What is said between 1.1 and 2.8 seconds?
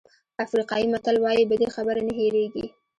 وایي بدې خبرې نه هېرېږي.